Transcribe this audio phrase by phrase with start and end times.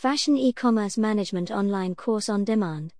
[0.00, 2.94] Fashion e-commerce management online course on demand.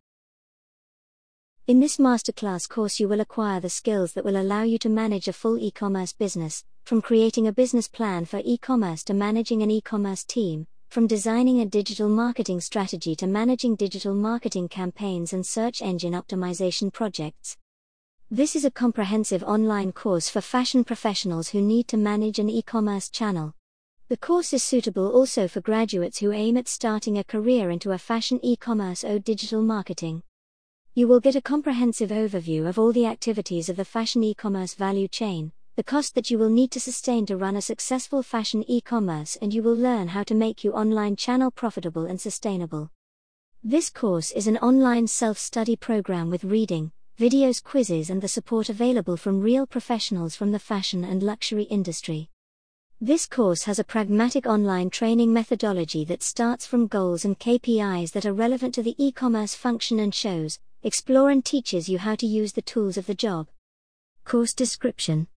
[1.66, 5.26] In this masterclass course you will acquire the skills that will allow you to manage
[5.26, 10.24] a full e-commerce business, from creating a business plan for e-commerce to managing an e-commerce
[10.24, 16.12] team, from designing a digital marketing strategy to managing digital marketing campaigns and search engine
[16.12, 17.56] optimization projects.
[18.30, 22.60] This is a comprehensive online course for fashion professionals who need to manage an e
[22.60, 23.54] commerce channel.
[24.10, 27.98] The course is suitable also for graduates who aim at starting a career into a
[27.98, 30.24] fashion e commerce or digital marketing.
[30.94, 34.74] You will get a comprehensive overview of all the activities of the fashion e commerce
[34.74, 38.64] value chain, the cost that you will need to sustain to run a successful fashion
[38.66, 42.90] e commerce, and you will learn how to make your online channel profitable and sustainable.
[43.62, 48.70] This course is an online self study program with reading, videos, quizzes, and the support
[48.70, 52.29] available from real professionals from the fashion and luxury industry.
[53.02, 58.26] This course has a pragmatic online training methodology that starts from goals and KPIs that
[58.26, 62.26] are relevant to the e commerce function and shows, explore, and teaches you how to
[62.26, 63.48] use the tools of the job.
[64.26, 65.28] Course description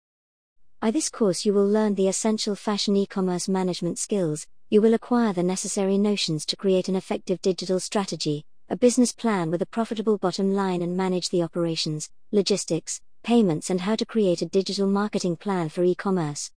[0.81, 4.93] By this course, you will learn the essential fashion e commerce management skills, you will
[4.93, 9.65] acquire the necessary notions to create an effective digital strategy, a business plan with a
[9.65, 14.85] profitable bottom line, and manage the operations, logistics, payments, and how to create a digital
[14.85, 16.51] marketing plan for e commerce.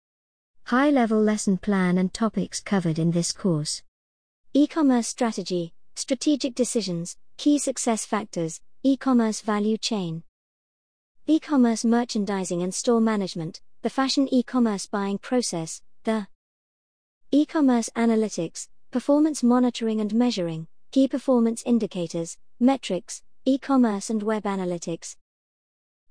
[0.69, 3.83] High level lesson plan and topics covered in this course.
[4.52, 10.23] E commerce strategy, strategic decisions, key success factors, e commerce value chain,
[11.27, 16.25] e commerce merchandising and store management, the fashion e commerce buying process, the
[17.29, 24.45] e commerce analytics, performance monitoring and measuring, key performance indicators, metrics, e commerce and web
[24.45, 25.16] analytics,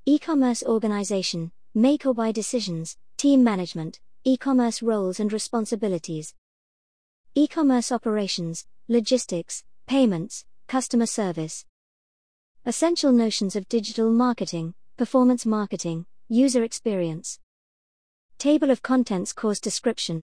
[0.07, 6.35] e commerce organization, make or buy decisions, team management, e commerce roles and responsibilities,
[7.35, 11.67] e commerce operations, logistics, payments, customer service.
[12.65, 17.39] Essential notions of digital marketing, performance marketing, user experience.
[18.39, 20.23] Table of contents course description.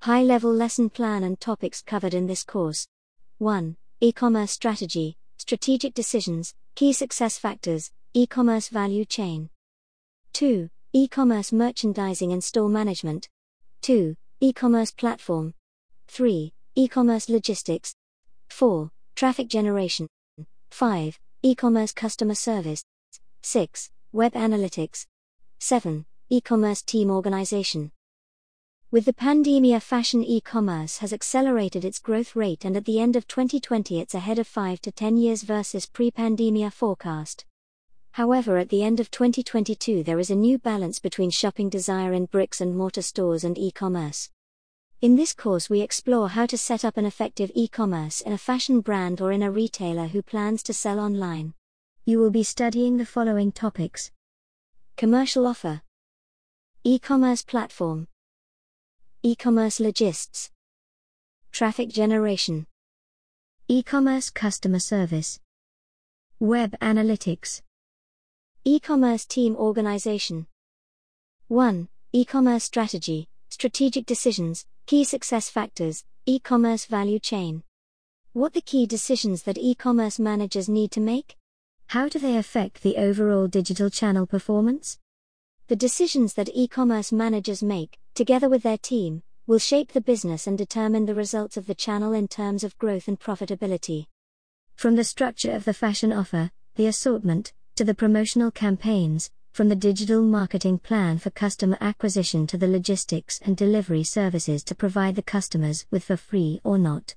[0.00, 2.86] High level lesson plan and topics covered in this course.
[3.38, 3.76] 1.
[4.00, 9.50] E commerce strategy, strategic decisions, key success factors, e commerce value chain.
[10.32, 10.70] 2.
[10.94, 13.28] E commerce merchandising and store management.
[13.84, 14.16] 2.
[14.40, 15.52] E commerce platform.
[16.08, 16.54] 3.
[16.74, 17.94] E commerce logistics.
[18.48, 18.90] 4.
[19.14, 20.08] Traffic generation.
[20.70, 21.20] 5.
[21.42, 22.82] E commerce customer service.
[23.42, 23.90] 6.
[24.10, 25.04] Web analytics.
[25.58, 26.06] 7.
[26.30, 27.90] E commerce team organization.
[28.90, 33.16] With the pandemia, fashion e commerce has accelerated its growth rate, and at the end
[33.16, 37.44] of 2020, it's ahead of 5 to 10 years versus pre pandemia forecast.
[38.14, 42.26] However, at the end of 2022, there is a new balance between shopping desire in
[42.26, 44.30] bricks and mortar stores and e commerce.
[45.00, 48.38] In this course, we explore how to set up an effective e commerce in a
[48.38, 51.54] fashion brand or in a retailer who plans to sell online.
[52.04, 54.12] You will be studying the following topics
[54.96, 55.82] Commercial offer,
[56.84, 58.06] e commerce platform,
[59.24, 60.52] e commerce logistics,
[61.50, 62.68] traffic generation,
[63.66, 65.40] e commerce customer service,
[66.38, 67.63] web analytics.
[68.66, 70.46] E commerce team organization.
[71.48, 71.86] 1.
[72.12, 77.62] E commerce strategy, strategic decisions, key success factors, e commerce value chain.
[78.32, 81.36] What the key decisions that e commerce managers need to make?
[81.88, 84.98] How do they affect the overall digital channel performance?
[85.66, 90.46] The decisions that e commerce managers make, together with their team, will shape the business
[90.46, 94.06] and determine the results of the channel in terms of growth and profitability.
[94.74, 99.74] From the structure of the fashion offer, the assortment, to the promotional campaigns, from the
[99.74, 105.22] digital marketing plan for customer acquisition to the logistics and delivery services to provide the
[105.22, 107.14] customers with for free or not.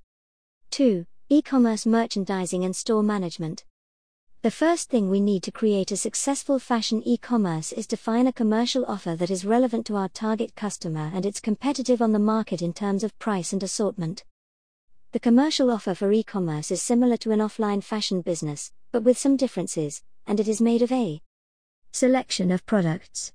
[0.71, 1.05] 2.
[1.29, 3.65] E commerce merchandising and store management.
[4.41, 8.33] The first thing we need to create a successful fashion e commerce is define a
[8.33, 12.61] commercial offer that is relevant to our target customer and it's competitive on the market
[12.61, 14.23] in terms of price and assortment.
[15.11, 19.17] The commercial offer for e commerce is similar to an offline fashion business, but with
[19.17, 21.21] some differences, and it is made of a
[21.91, 23.31] selection of products,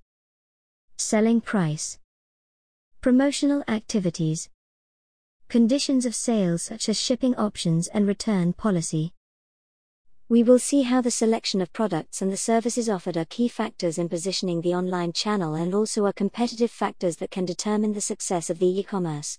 [0.97, 1.99] selling price,
[3.01, 4.51] promotional activities,
[5.49, 9.13] conditions of sales such as shipping options and return policy.
[10.29, 13.99] We will see how the selection of products and the services offered are key factors
[13.99, 18.49] in positioning the online channel and also are competitive factors that can determine the success
[18.49, 19.39] of the e commerce.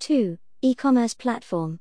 [0.00, 0.38] 2.
[0.60, 1.80] E commerce platform.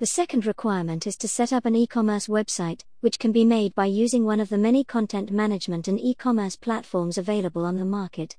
[0.00, 3.74] The second requirement is to set up an e commerce website, which can be made
[3.74, 7.84] by using one of the many content management and e commerce platforms available on the
[7.84, 8.34] market.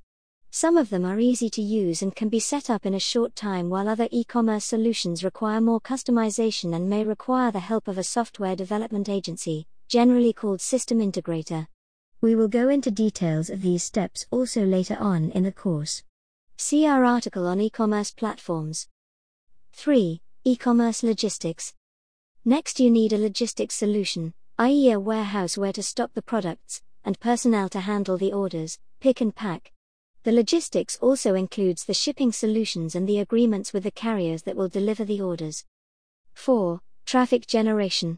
[0.49, 3.35] Some of them are easy to use and can be set up in a short
[3.35, 7.99] time, while other e commerce solutions require more customization and may require the help of
[7.99, 11.67] a software development agency, generally called system integrator.
[12.21, 16.01] We will go into details of these steps also later on in the course.
[16.57, 18.87] See our article on e commerce platforms.
[19.73, 20.23] 3.
[20.43, 21.75] E commerce logistics.
[22.43, 27.19] Next, you need a logistics solution, i.e., a warehouse where to stock the products, and
[27.19, 29.71] personnel to handle the orders, pick and pack.
[30.23, 34.67] The logistics also includes the shipping solutions and the agreements with the carriers that will
[34.67, 35.63] deliver the orders.
[36.33, 36.81] 4.
[37.05, 38.17] Traffic generation.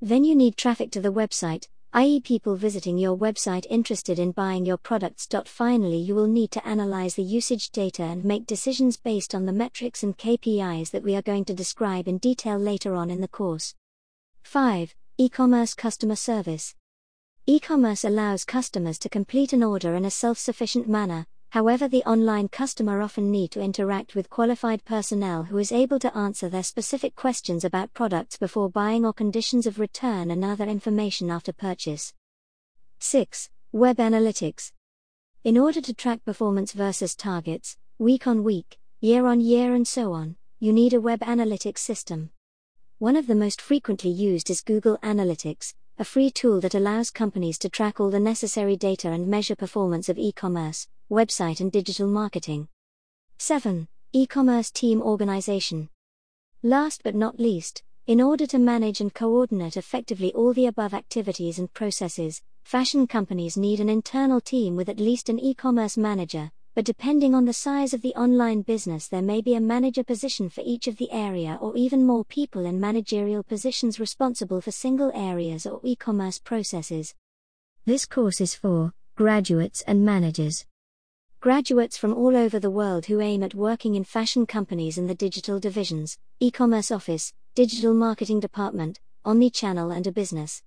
[0.00, 4.64] Then you need traffic to the website, i.e., people visiting your website interested in buying
[4.64, 5.28] your products.
[5.44, 9.52] Finally, you will need to analyze the usage data and make decisions based on the
[9.52, 13.28] metrics and KPIs that we are going to describe in detail later on in the
[13.28, 13.74] course.
[14.42, 14.94] 5.
[15.18, 16.74] E commerce customer service.
[17.44, 22.02] E commerce allows customers to complete an order in a self sufficient manner, however, the
[22.04, 26.62] online customer often need to interact with qualified personnel who is able to answer their
[26.62, 32.14] specific questions about products before buying or conditions of return and other information after purchase.
[33.00, 33.50] 6.
[33.70, 34.72] Web Analytics.
[35.44, 40.14] In order to track performance versus targets, week on week, year on year, and so
[40.14, 42.30] on, you need a web analytics system.
[42.98, 47.58] One of the most frequently used is Google Analytics, a free tool that allows companies
[47.58, 52.08] to track all the necessary data and measure performance of e commerce, website, and digital
[52.08, 52.66] marketing.
[53.38, 53.86] 7.
[54.12, 55.88] E commerce team organization.
[56.62, 61.58] Last but not least, in order to manage and coordinate effectively all the above activities
[61.58, 66.50] and processes, fashion companies need an internal team with at least an e commerce manager,
[66.74, 70.48] but depending on the size of the online business, there may be a manager position
[70.48, 75.12] for each of the area or even more people in managerial positions responsible for single
[75.14, 77.14] areas or e commerce processes.
[77.84, 80.64] This course is for graduates and managers.
[81.42, 85.14] Graduates from all over the world who aim at working in fashion companies in the
[85.16, 90.62] digital divisions, e commerce office, digital marketing department, omni channel, and a business.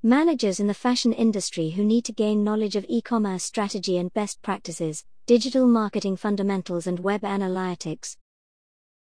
[0.00, 4.14] Managers in the fashion industry who need to gain knowledge of e commerce strategy and
[4.14, 8.16] best practices, digital marketing fundamentals, and web analytics,